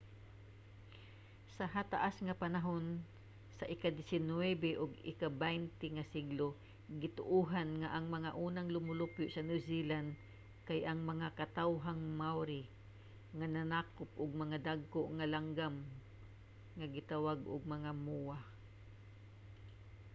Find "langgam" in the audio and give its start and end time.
15.33-15.75